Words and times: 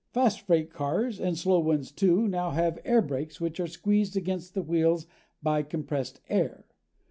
Fast 0.13 0.41
freight 0.47 0.71
cars, 0.71 1.19
and 1.19 1.37
slow 1.37 1.59
ones, 1.59 1.91
too, 1.91 2.27
now 2.27 2.49
have 2.49 2.79
air 2.83 3.03
brakes 3.03 3.39
which 3.39 3.59
are 3.59 3.67
squeezed 3.67 4.17
against 4.17 4.55
the 4.55 4.63
wheels 4.63 5.05
by 5.43 5.61
compressed 5.61 6.21
air. 6.27 6.65